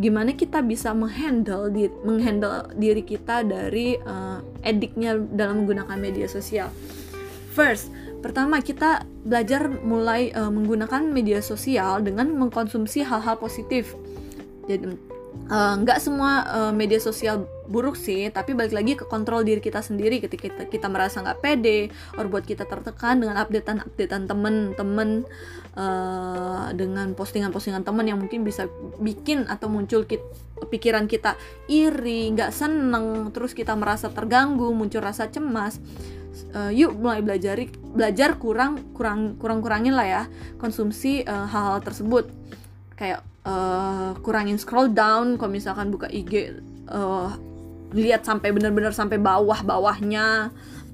gimana 0.00 0.32
kita 0.32 0.64
bisa 0.64 0.96
menghandle 0.96 1.68
di, 1.68 1.84
menghandle 2.00 2.72
diri 2.80 3.04
kita 3.04 3.44
dari 3.44 4.00
uh, 4.00 4.40
ediknya 4.64 5.20
dalam 5.20 5.64
menggunakan 5.68 6.00
media 6.00 6.24
sosial. 6.24 6.72
First, 7.52 7.92
pertama 8.24 8.64
kita 8.64 9.04
belajar 9.20 9.68
mulai 9.68 10.32
uh, 10.32 10.48
menggunakan 10.48 11.12
media 11.12 11.44
sosial 11.44 12.00
dengan 12.00 12.32
mengkonsumsi 12.40 13.04
hal-hal 13.04 13.36
positif. 13.36 13.92
Jadi 14.64 14.96
Eh, 14.96 15.21
nggak 15.52 15.98
uh, 15.98 16.02
semua 16.02 16.32
uh, 16.48 16.72
media 16.72 16.96
sosial 16.96 17.44
buruk 17.68 17.96
sih 17.96 18.28
tapi 18.32 18.56
balik 18.56 18.72
lagi 18.72 18.92
ke 18.96 19.04
kontrol 19.04 19.44
diri 19.44 19.60
kita 19.60 19.84
sendiri 19.84 20.20
ketika 20.20 20.48
kita, 20.48 20.62
kita 20.68 20.86
merasa 20.88 21.20
nggak 21.20 21.40
pede 21.44 21.92
or 22.16 22.28
buat 22.28 22.44
kita 22.44 22.64
tertekan 22.64 23.20
dengan 23.20 23.36
updatean 23.40 23.84
updatean 23.84 24.24
temen-temen 24.28 25.28
uh, 25.76 26.72
dengan 26.72 27.12
postingan-postingan 27.12 27.84
temen 27.84 28.04
yang 28.08 28.18
mungkin 28.20 28.44
bisa 28.44 28.68
bikin 29.00 29.44
atau 29.48 29.68
muncul 29.68 30.08
kita, 30.08 30.24
pikiran 30.68 31.04
kita 31.08 31.36
iri 31.68 32.32
nggak 32.32 32.52
seneng 32.52 33.32
terus 33.32 33.52
kita 33.52 33.76
merasa 33.76 34.12
terganggu 34.12 34.72
muncul 34.72 35.04
rasa 35.04 35.28
cemas. 35.28 35.80
Uh, 36.56 36.72
yuk 36.72 36.96
mulai 36.96 37.20
belajar 37.20 37.60
belajar 37.92 38.40
kurang 38.40 38.80
kurang 38.96 39.36
kurang 39.36 39.60
kurangin 39.60 39.92
lah 39.92 40.08
ya 40.08 40.22
konsumsi 40.56 41.24
hal-hal 41.28 41.76
uh, 41.76 41.84
tersebut. 41.84 42.32
Kayak 42.96 43.20
uh, 43.46 44.14
kurangin 44.22 44.58
scroll 44.58 44.90
down 44.90 45.38
kalau 45.38 45.52
misalkan 45.52 45.90
buka 45.90 46.06
IG 46.10 46.58
uh, 46.90 46.92
eh, 46.92 47.30
lihat 47.92 48.24
sampai 48.24 48.54
benar-benar 48.54 48.96
sampai 48.96 49.20
bawah-bawahnya 49.20 50.50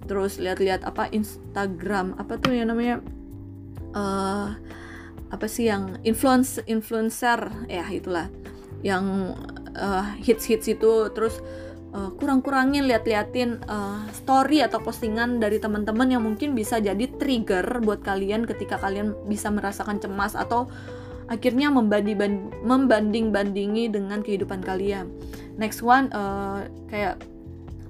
terus 0.09 0.41
lihat-lihat 0.41 0.89
apa 0.89 1.13
Instagram 1.13 2.17
apa 2.17 2.41
tuh 2.41 2.57
yang 2.57 2.73
namanya 2.73 3.05
uh, 3.93 4.57
apa 5.29 5.47
sih 5.47 5.69
yang 5.69 6.01
influence 6.05 6.61
influencer 6.65 7.53
ya 7.69 7.85
itulah. 7.93 8.33
Yang 8.81 9.37
uh, 9.77 10.07
hits 10.23 10.49
hits 10.49 10.67
itu 10.71 11.13
terus 11.13 11.37
uh, 11.93 12.09
kurang-kurangin 12.17 12.89
lihat-liatin 12.89 13.61
uh, 13.69 14.09
story 14.17 14.65
atau 14.65 14.81
postingan 14.81 15.37
dari 15.43 15.61
teman-teman 15.61 16.09
yang 16.09 16.23
mungkin 16.25 16.57
bisa 16.57 16.81
jadi 16.81 17.05
trigger 17.21 17.85
buat 17.85 18.01
kalian 18.01 18.49
ketika 18.49 18.81
kalian 18.81 19.13
bisa 19.29 19.53
merasakan 19.53 20.01
cemas 20.01 20.33
atau 20.33 20.71
akhirnya 21.29 21.69
membanding-bandingi 21.71 23.93
dengan 23.93 24.25
kehidupan 24.25 24.65
kalian. 24.65 25.13
Next 25.61 25.85
one 25.85 26.09
uh, 26.13 26.65
kayak 26.89 27.21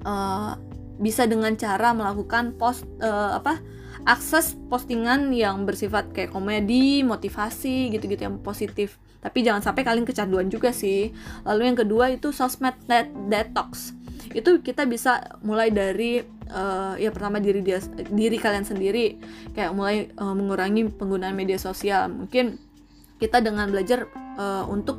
uh, 0.03 0.59
bisa 0.99 1.31
dengan 1.31 1.55
cara 1.55 1.95
melakukan 1.95 2.59
post 2.59 2.83
uh, 2.99 3.39
apa 3.39 3.63
akses 4.07 4.55
postingan 4.71 5.35
yang 5.35 5.67
bersifat 5.67 6.15
kayak 6.15 6.35
komedi, 6.35 7.03
motivasi 7.03 7.91
gitu-gitu 7.95 8.27
yang 8.27 8.39
positif. 8.43 8.99
Tapi 9.19 9.43
jangan 9.43 9.63
sampai 9.63 9.83
kalian 9.83 10.07
kecanduan 10.07 10.47
juga 10.47 10.71
sih. 10.71 11.11
Lalu 11.43 11.75
yang 11.75 11.79
kedua 11.79 12.15
itu 12.15 12.31
sosmed 12.31 12.75
net 12.87 13.11
detox. 13.27 13.95
Itu 14.31 14.63
kita 14.63 14.87
bisa 14.87 15.41
mulai 15.43 15.75
dari 15.75 16.23
uh, 16.53 16.95
ya 16.95 17.11
pertama 17.11 17.43
diri 17.43 17.65
dia 17.65 17.83
diri 18.09 18.39
kalian 18.39 18.65
sendiri 18.65 19.19
kayak 19.53 19.73
mulai 19.75 20.09
uh, 20.17 20.35
mengurangi 20.37 20.87
penggunaan 20.95 21.35
media 21.35 21.59
sosial. 21.59 22.09
Mungkin 22.09 22.68
kita 23.19 23.43
dengan 23.43 23.71
belajar 23.71 24.07
uh, 24.39 24.65
untuk 24.71 24.99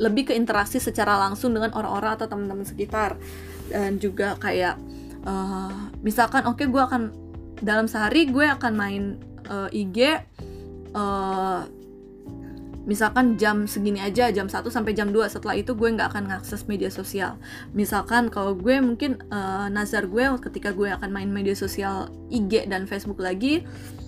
lebih 0.00 0.32
ke 0.32 0.32
interaksi 0.34 0.80
secara 0.80 1.20
langsung 1.20 1.52
dengan 1.52 1.70
orang-orang 1.76 2.16
atau 2.18 2.26
teman-teman 2.26 2.66
sekitar. 2.66 3.20
Dan 3.70 4.02
juga 4.02 4.34
kayak 4.40 4.76
uh, 5.24 5.92
misalkan 6.02 6.48
oke 6.48 6.58
okay, 6.58 6.66
gue 6.66 6.82
akan 6.82 7.02
dalam 7.60 7.86
sehari 7.86 8.26
gue 8.26 8.44
akan 8.48 8.72
main 8.72 9.04
uh, 9.52 9.68
IG 9.68 10.16
uh, 10.96 11.68
misalkan 12.88 13.36
jam 13.36 13.68
segini 13.68 14.00
aja 14.00 14.32
jam 14.32 14.48
1 14.48 14.64
sampai 14.72 14.96
jam 14.96 15.12
2 15.12 15.20
setelah 15.28 15.54
itu 15.54 15.76
gue 15.76 15.88
nggak 15.92 16.16
akan 16.16 16.32
ngakses 16.32 16.64
media 16.66 16.88
sosial. 16.88 17.36
Misalkan 17.76 18.32
kalau 18.32 18.56
gue 18.56 18.80
mungkin 18.80 19.20
uh, 19.28 19.68
nazar 19.68 20.08
gue 20.08 20.24
ketika 20.40 20.72
gue 20.72 20.88
akan 20.88 21.12
main 21.12 21.28
media 21.28 21.52
sosial 21.52 22.08
IG 22.32 22.66
dan 22.72 22.88
Facebook 22.88 23.20
lagi 23.20 23.62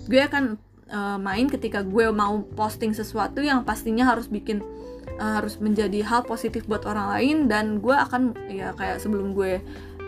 gue 0.09 0.19
akan 0.19 0.57
uh, 0.93 1.17
main 1.17 1.49
ketika 1.49 1.81
gue 1.81 2.13
mau 2.13 2.45
posting 2.53 2.93
sesuatu 2.93 3.41
yang 3.41 3.65
pastinya 3.65 4.07
harus 4.13 4.29
bikin 4.29 4.61
uh, 5.17 5.41
harus 5.41 5.57
menjadi 5.57 6.05
hal 6.05 6.23
positif 6.23 6.63
buat 6.69 6.85
orang 6.85 7.17
lain 7.17 7.37
dan 7.49 7.81
gue 7.81 7.91
akan 7.91 8.37
ya 8.47 8.71
kayak 8.77 9.01
sebelum 9.01 9.33
gue 9.33 9.59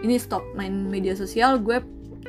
ini 0.05 0.15
stop 0.21 0.45
main 0.53 0.87
media 0.87 1.17
sosial 1.17 1.57
gue 1.59 1.81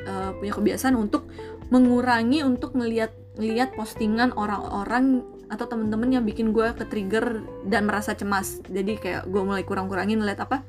uh, 0.03 0.31
punya 0.41 0.53
kebiasaan 0.57 0.97
untuk 0.97 1.29
mengurangi 1.69 2.41
untuk 2.41 2.73
melihat 2.73 3.13
ngelihat 3.37 3.77
postingan 3.77 4.33
orang-orang 4.33 5.21
atau 5.47 5.63
temen-temen 5.69 6.19
yang 6.19 6.25
bikin 6.27 6.51
gue 6.51 6.75
ke 6.75 6.83
trigger 6.89 7.45
dan 7.63 7.87
merasa 7.87 8.11
cemas. 8.17 8.59
Jadi 8.67 8.99
kayak 8.99 9.31
gue 9.31 9.41
mulai 9.45 9.63
kurang-kurangin 9.63 10.19
ngeliat 10.19 10.43
apa 10.43 10.65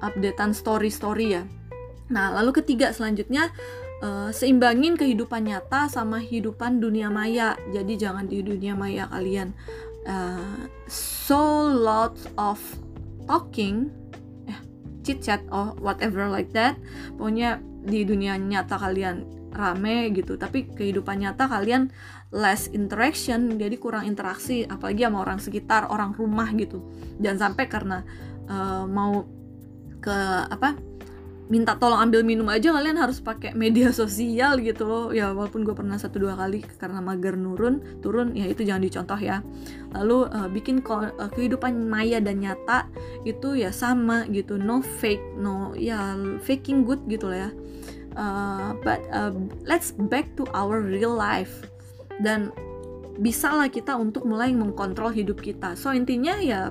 updatean 0.00 0.56
story-story 0.56 1.26
ya. 1.36 1.42
Nah 2.08 2.32
lalu 2.32 2.62
ketiga 2.62 2.94
selanjutnya 2.94 3.52
uh, 4.02 4.30
seimbangin 4.30 4.94
kehidupan 4.94 5.48
nyata 5.48 5.90
sama 5.90 6.22
kehidupan 6.22 6.78
dunia 6.78 7.10
maya. 7.10 7.58
Jadi 7.70 7.98
jangan 7.98 8.26
di 8.26 8.42
dunia 8.42 8.74
maya 8.78 9.10
kalian. 9.10 9.54
Uh, 10.08 10.68
so 10.88 11.68
lots 11.68 12.26
of 12.40 12.58
talking. 13.26 13.90
Eh 14.48 14.58
chit 15.04 15.20
chat 15.24 15.42
or 15.50 15.74
whatever 15.82 16.26
like 16.30 16.50
that. 16.54 16.78
Pokoknya 17.18 17.60
di 17.84 18.04
dunia 18.04 18.38
nyata 18.38 18.78
kalian 18.78 19.26
rame 19.52 20.12
gitu. 20.14 20.38
Tapi 20.38 20.70
kehidupan 20.70 21.24
nyata 21.24 21.50
kalian 21.50 21.90
less 22.30 22.70
interaction. 22.70 23.58
Jadi 23.58 23.76
kurang 23.76 24.06
interaksi. 24.06 24.64
Apalagi 24.64 25.04
sama 25.04 25.18
orang 25.24 25.38
sekitar 25.42 25.90
orang 25.90 26.14
rumah 26.14 26.48
gitu. 26.54 26.84
Jangan 27.18 27.52
sampai 27.52 27.64
karena 27.66 27.98
uh, 28.46 28.86
mau 28.86 29.26
ke 29.98 30.14
apa 30.46 30.78
minta 31.48 31.80
tolong 31.80 31.96
ambil 31.96 32.20
minum 32.20 32.44
aja 32.52 32.76
kalian 32.76 33.00
harus 33.00 33.24
pakai 33.24 33.56
media 33.56 33.88
sosial 34.00 34.60
gitu 34.60 34.84
loh. 34.84 35.06
Ya 35.10 35.32
walaupun 35.32 35.64
gue 35.64 35.72
pernah 35.72 35.96
satu 35.96 36.20
dua 36.20 36.36
kali 36.36 36.62
karena 36.76 37.00
mager 37.00 37.34
nurun 37.34 37.80
turun 38.04 38.36
ya 38.36 38.46
itu 38.48 38.62
jangan 38.62 38.84
dicontoh 38.84 39.20
ya. 39.20 39.40
Lalu 39.96 40.28
uh, 40.28 40.48
bikin 40.52 40.84
uh, 40.84 41.32
kehidupan 41.32 41.88
maya 41.88 42.20
dan 42.20 42.44
nyata 42.44 42.86
itu 43.24 43.56
ya 43.56 43.72
sama 43.72 44.28
gitu. 44.28 44.60
No 44.60 44.84
fake 45.00 45.40
no 45.40 45.72
ya 45.72 46.14
faking 46.44 46.84
good 46.84 47.00
gitu 47.08 47.32
lah 47.32 47.48
ya. 47.48 47.50
Uh, 48.18 48.70
but 48.84 49.00
uh, 49.14 49.32
let's 49.64 49.96
back 49.96 50.28
to 50.36 50.44
our 50.52 50.84
real 50.84 51.16
life. 51.16 51.64
Dan 52.20 52.52
bisalah 53.18 53.72
kita 53.72 53.96
untuk 53.96 54.28
mulai 54.28 54.52
mengkontrol 54.52 55.10
hidup 55.10 55.40
kita. 55.40 55.74
So 55.74 55.96
intinya 55.96 56.36
ya 56.38 56.68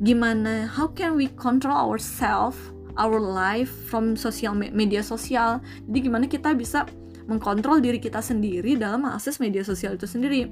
gimana 0.00 0.64
how 0.64 0.88
can 0.88 1.12
we 1.12 1.28
control 1.36 1.76
ourselves 1.76 2.56
our 2.98 3.18
life 3.18 3.70
from 3.86 4.18
sosial 4.18 4.54
media 4.54 5.04
sosial. 5.04 5.62
Jadi 5.86 5.98
gimana 6.10 6.26
kita 6.26 6.54
bisa 6.56 6.88
mengkontrol 7.30 7.78
diri 7.78 8.02
kita 8.02 8.18
sendiri 8.18 8.74
dalam 8.74 9.06
mengakses 9.06 9.38
media 9.38 9.62
sosial 9.62 9.94
itu 9.94 10.10
sendiri. 10.10 10.50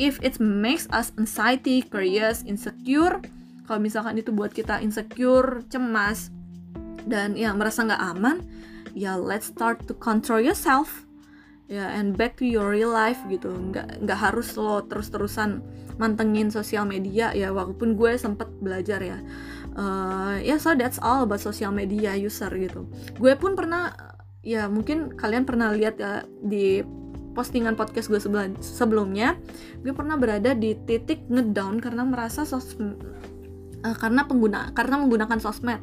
If 0.00 0.20
it 0.24 0.40
makes 0.40 0.88
us 0.92 1.12
anxiety 1.16 1.84
curious 1.84 2.44
insecure 2.44 3.20
kalau 3.66 3.82
misalkan 3.82 4.16
itu 4.16 4.30
buat 4.30 4.54
kita 4.54 4.78
insecure 4.80 5.66
cemas 5.68 6.30
dan 7.04 7.34
ya 7.34 7.50
merasa 7.52 7.82
nggak 7.82 8.02
aman 8.16 8.40
ya 8.96 9.18
let's 9.18 9.50
start 9.52 9.84
to 9.84 9.92
control 9.98 10.40
yourself. 10.40 11.04
Ya 11.66 11.90
and 11.90 12.14
back 12.14 12.38
to 12.38 12.46
your 12.46 12.70
real 12.70 12.94
life 12.94 13.18
gitu. 13.26 13.50
Nggak 13.50 14.06
nggak 14.06 14.18
harus 14.18 14.54
lo 14.54 14.86
terus 14.86 15.10
terusan 15.10 15.60
mantengin 15.98 16.48
sosial 16.48 16.86
media. 16.86 17.34
Ya 17.34 17.50
walaupun 17.50 17.98
gue 17.98 18.14
sempet 18.14 18.46
belajar 18.62 19.02
ya 19.02 19.18
uh, 19.76 20.36
ya 20.40 20.56
yeah, 20.56 20.58
so 20.58 20.72
that's 20.74 20.98
all 20.98 21.22
about 21.22 21.38
social 21.38 21.70
media 21.70 22.16
user 22.16 22.50
gitu. 22.56 22.88
Gue 23.20 23.36
pun 23.36 23.54
pernah 23.54 23.92
ya 24.40 24.66
mungkin 24.66 25.14
kalian 25.14 25.44
pernah 25.44 25.70
lihat 25.74 26.00
ya 26.00 26.24
di 26.42 26.80
postingan 27.36 27.76
podcast 27.76 28.08
gue 28.08 28.20
sebelumnya 28.64 29.36
gue 29.84 29.92
pernah 29.92 30.16
berada 30.16 30.56
di 30.56 30.72
titik 30.88 31.28
ngedown 31.28 31.84
karena 31.84 32.06
merasa 32.08 32.48
sos 32.48 32.78
uh, 32.80 33.96
karena 34.00 34.24
pengguna 34.24 34.72
karena 34.72 34.96
menggunakan 34.98 35.38
sosmed. 35.38 35.82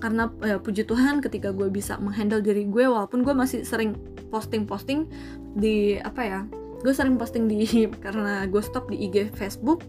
Karena 0.00 0.32
ya, 0.40 0.56
puji 0.56 0.88
Tuhan 0.88 1.20
ketika 1.20 1.52
gue 1.52 1.68
bisa 1.68 2.00
menghandle 2.00 2.40
diri 2.40 2.64
gue 2.64 2.88
walaupun 2.88 3.20
gue 3.20 3.36
masih 3.36 3.68
sering 3.68 4.00
posting-posting 4.32 5.04
di 5.52 6.00
apa 6.00 6.22
ya 6.24 6.40
gue 6.80 6.94
sering 6.96 7.20
posting 7.20 7.44
di 7.44 7.68
karena 8.04 8.48
gue 8.48 8.62
stop 8.64 8.88
di 8.88 8.96
IG 9.04 9.36
Facebook 9.36 9.84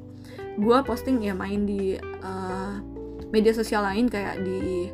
gue 0.60 0.78
posting 0.84 1.24
ya 1.24 1.32
main 1.32 1.64
di 1.64 1.96
uh, 1.96 2.91
media 3.32 3.56
sosial 3.56 3.88
lain 3.88 4.12
kayak 4.12 4.44
di 4.44 4.92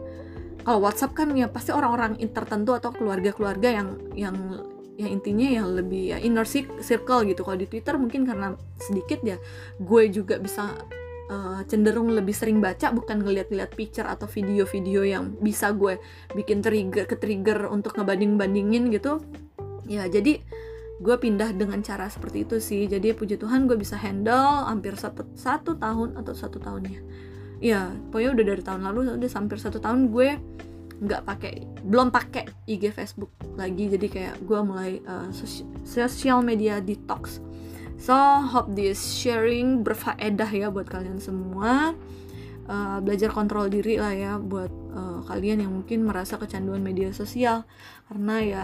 kalau 0.67 0.83
WhatsApp 0.83 1.15
kan 1.15 1.31
ya 1.31 1.47
pasti 1.47 1.71
orang-orang 1.71 2.19
tertentu 2.27 2.75
atau 2.75 2.91
keluarga-keluarga 2.91 3.71
yang 3.71 3.87
yang 4.19 4.35
yang 4.99 5.15
intinya 5.15 5.47
yang 5.47 5.67
lebih 5.71 6.11
ya 6.11 6.17
inner 6.19 6.43
circle 6.43 7.23
gitu. 7.23 7.47
Kalau 7.47 7.55
di 7.55 7.71
Twitter 7.71 7.95
mungkin 7.95 8.27
karena 8.27 8.51
sedikit 8.75 9.23
ya 9.23 9.39
gue 9.79 10.03
juga 10.11 10.35
bisa 10.41 10.75
uh, 11.31 11.63
cenderung 11.71 12.11
lebih 12.11 12.35
sering 12.35 12.59
baca 12.59 12.91
bukan 12.91 13.23
ngeliat-ngeliat 13.23 13.79
picture 13.79 14.03
atau 14.03 14.27
video-video 14.27 15.07
yang 15.07 15.39
bisa 15.39 15.71
gue 15.71 16.03
bikin 16.35 16.59
trigger 16.59 17.07
ke 17.07 17.15
trigger 17.15 17.71
untuk 17.71 17.95
ngebanding-bandingin 17.95 18.91
gitu. 18.91 19.23
Ya 19.87 20.03
jadi 20.11 20.43
gue 20.99 21.15
pindah 21.15 21.55
dengan 21.55 21.79
cara 21.79 22.11
seperti 22.11 22.43
itu 22.43 22.59
sih. 22.59 22.91
Jadi 22.91 23.15
puji 23.15 23.39
Tuhan 23.39 23.71
gue 23.71 23.79
bisa 23.79 23.95
handle 23.95 24.67
hampir 24.67 24.99
satu, 24.99 25.23
satu 25.31 25.79
tahun 25.79 26.19
atau 26.19 26.35
satu 26.35 26.59
tahunnya 26.59 26.99
ya 27.57 27.89
pokoknya 28.13 28.29
udah 28.37 28.45
dari 28.45 28.61
tahun 28.61 28.81
lalu 28.85 28.99
udah 29.17 29.29
hampir 29.33 29.57
satu 29.57 29.81
tahun 29.81 30.13
gue 30.13 30.29
nggak 30.97 31.23
pakai 31.29 31.53
belum 31.85 32.09
pakai 32.09 32.49
IG 32.65 32.89
Facebook 32.93 33.29
lagi. 33.53 33.89
Jadi 33.93 34.07
kayak 34.09 34.35
gue 34.41 34.59
mulai 34.65 34.97
uh, 35.05 35.29
sosial 35.85 36.41
media 36.41 36.81
detox. 36.81 37.37
So 37.97 38.13
hope 38.45 38.73
this 38.77 38.97
sharing 38.97 39.81
berfaedah 39.81 40.49
ya 40.49 40.67
buat 40.69 40.89
kalian 40.89 41.21
semua. 41.21 41.93
Uh, 42.67 42.99
belajar 42.99 43.31
kontrol 43.31 43.71
diri 43.71 43.95
lah 43.95 44.11
ya 44.11 44.35
buat 44.35 44.67
uh, 44.91 45.23
kalian 45.23 45.63
yang 45.63 45.71
mungkin 45.71 46.03
merasa 46.03 46.35
kecanduan 46.41 46.81
media 46.81 47.13
sosial. 47.13 47.63
Karena 48.09 48.35
ya 48.41 48.63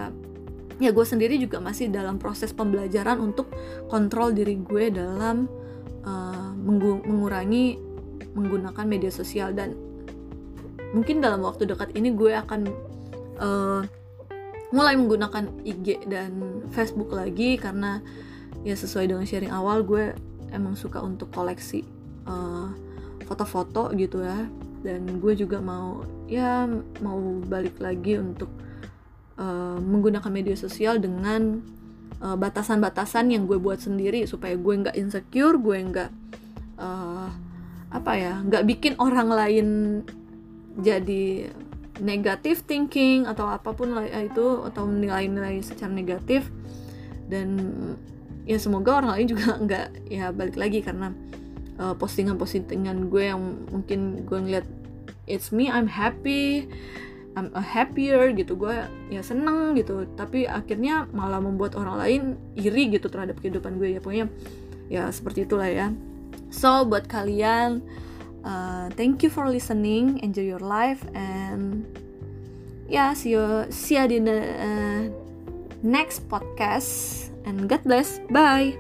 ya 0.82 0.90
gue 0.90 1.06
sendiri 1.06 1.38
juga 1.38 1.62
masih 1.62 1.94
dalam 1.94 2.18
proses 2.18 2.50
pembelajaran 2.50 3.22
untuk 3.22 3.54
kontrol 3.94 4.34
diri 4.34 4.58
gue 4.58 4.90
dalam 4.90 5.46
uh, 6.02 6.52
mengurangi 7.06 7.93
menggunakan 8.34 8.86
media 8.86 9.10
sosial 9.14 9.54
dan 9.54 9.78
mungkin 10.94 11.22
dalam 11.22 11.42
waktu 11.42 11.66
dekat 11.66 11.94
ini 11.98 12.14
gue 12.14 12.34
akan 12.38 12.62
uh, 13.42 13.82
mulai 14.74 14.98
menggunakan 14.98 15.54
IG 15.66 16.10
dan 16.10 16.62
Facebook 16.74 17.14
lagi 17.14 17.62
karena 17.62 18.02
ya 18.66 18.74
sesuai 18.74 19.10
dengan 19.10 19.26
sharing 19.26 19.54
awal 19.54 19.86
gue 19.86 20.18
emang 20.50 20.74
suka 20.74 21.02
untuk 21.02 21.34
koleksi 21.34 21.86
eh, 22.26 22.70
foto-foto 23.26 23.94
gitu 23.94 24.26
ya. 24.26 24.50
Dan 24.82 25.22
gue 25.22 25.34
juga 25.38 25.62
mau 25.62 26.02
ya 26.26 26.66
mau 27.06 27.40
balik 27.46 27.80
lagi 27.80 28.20
untuk 28.20 28.52
uh, 29.40 29.80
menggunakan 29.80 30.28
media 30.28 30.58
sosial 30.60 31.00
dengan 31.00 31.64
batasan 32.20 32.80
batasan-batasan 32.80 33.26
yang 33.36 33.44
gue 33.48 33.60
buat 33.60 33.80
sendiri 33.84 34.24
supaya 34.28 34.56
gue 34.56 34.74
nggak 34.80 34.96
insecure 34.96 35.60
gue 35.60 35.78
nggak 35.88 36.12
uh, 36.80 37.28
apa 37.94 38.12
ya 38.18 38.42
nggak 38.42 38.66
bikin 38.66 38.94
orang 38.98 39.30
lain 39.30 39.68
jadi 40.82 41.54
negative 42.02 42.66
thinking 42.66 43.30
atau 43.30 43.46
apa 43.46 43.70
pun 43.78 43.94
lah 43.94 44.10
itu 44.10 44.66
atau 44.66 44.90
nilai-nilai 44.90 45.62
secara 45.62 45.94
negatif. 45.94 46.50
Dan 47.30 47.58
ya 48.50 48.58
semoga 48.58 49.04
orang 49.04 49.20
lain 49.20 49.28
juga 49.30 49.56
nggak 49.66 50.10
ya 50.10 50.34
balik 50.34 50.58
lagi 50.58 50.82
karena 50.82 51.14
uh, 51.78 51.94
postingan-postingan 51.94 53.14
gue 53.14 53.24
yang 53.30 53.42
mungkin 53.70 54.26
gue 54.26 54.40
ngeliat 54.42 54.66
it's 55.30 55.54
me 55.54 55.70
I'm 55.70 55.86
happy 55.86 56.66
I'm 57.38 57.54
a 57.54 57.62
happier 57.62 58.34
gitu. 58.34 58.58
Gue 58.58 58.90
ya 59.14 59.22
seneng 59.22 59.78
gitu 59.78 60.10
tapi 60.18 60.50
akhirnya 60.50 61.06
malah 61.14 61.42
membuat 61.42 61.78
orang 61.78 62.02
lain 62.02 62.22
iri 62.58 62.90
gitu 62.90 63.06
terhadap 63.06 63.38
kehidupan 63.38 63.78
gue 63.78 63.98
ya. 63.98 64.00
Pokoknya 64.02 64.28
ya 64.90 65.10
seperti 65.14 65.46
itulah 65.46 65.70
ya 65.70 65.94
so 66.54 66.86
buat 66.86 67.10
kalian 67.10 67.82
uh, 68.44 68.90
thank 68.96 69.24
you 69.24 69.30
for 69.30 69.50
listening. 69.50 70.20
Enjoy 70.20 70.44
your 70.44 70.64
life 70.64 71.04
and 71.16 71.88
ya 72.88 73.10
yeah, 73.10 73.10
see 73.16 73.32
you 73.34 73.66
see 73.72 73.96
you 73.96 74.06
in 74.06 74.26
the 74.28 74.40
uh, 74.40 75.04
next 75.82 76.28
podcast. 76.30 77.32
And 77.44 77.68
God 77.68 77.84
bless. 77.84 78.24
Bye 78.32 78.80